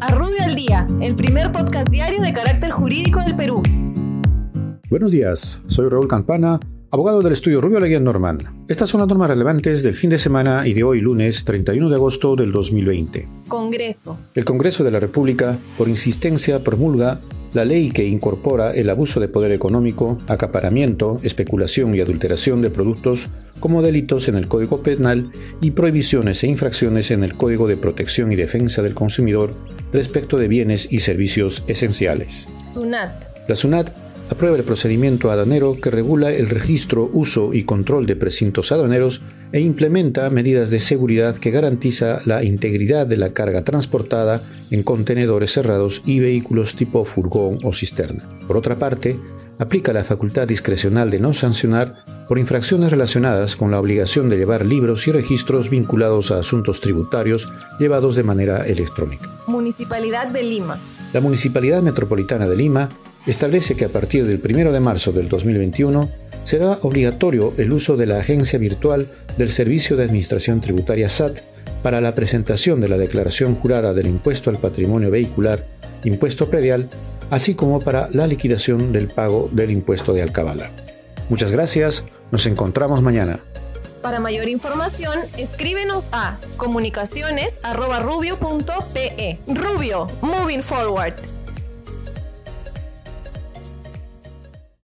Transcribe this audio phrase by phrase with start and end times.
[0.00, 3.62] A Rubio al Día, el primer podcast diario de carácter jurídico del Perú.
[4.88, 6.60] Buenos días, soy Raúl Campana,
[6.92, 8.38] abogado del estudio Rubio Leguía Norman.
[8.68, 11.94] Estas son las normas relevantes del fin de semana y de hoy lunes 31 de
[11.96, 13.28] agosto del 2020.
[13.48, 14.16] Congreso.
[14.36, 17.18] El Congreso de la República, por insistencia, promulga
[17.54, 23.28] la ley que incorpora el abuso de poder económico, acaparamiento, especulación y adulteración de productos
[23.58, 25.30] como delitos en el Código Penal
[25.60, 29.52] y prohibiciones e infracciones en el Código de Protección y Defensa del Consumidor
[29.92, 32.48] respecto de bienes y servicios esenciales.
[32.74, 33.48] SUNAT.
[33.48, 33.90] La SUNAT
[34.30, 39.60] aprueba el procedimiento aduanero que regula el registro, uso y control de precintos aduaneros e
[39.60, 46.02] implementa medidas de seguridad que garantiza la integridad de la carga transportada en contenedores cerrados
[46.04, 48.28] y vehículos tipo furgón o cisterna.
[48.46, 49.16] Por otra parte,
[49.58, 54.64] aplica la facultad discrecional de no sancionar por infracciones relacionadas con la obligación de llevar
[54.64, 59.28] libros y registros vinculados a asuntos tributarios llevados de manera electrónica.
[59.46, 60.78] Municipalidad de Lima.
[61.12, 62.88] La Municipalidad Metropolitana de Lima
[63.26, 66.10] establece que a partir del 1 de marzo del 2021
[66.44, 71.40] será obligatorio el uso de la agencia virtual del Servicio de Administración Tributaria SAT
[71.82, 75.66] para la presentación de la declaración jurada del impuesto al patrimonio vehicular,
[76.04, 76.88] impuesto predial,
[77.30, 80.70] así como para la liquidación del pago del impuesto de alcabala.
[81.28, 83.40] Muchas gracias, nos encontramos mañana.
[84.02, 89.38] Para mayor información, escríbenos a comunicaciones.rubio.pe.
[89.48, 91.14] Rubio, moving forward.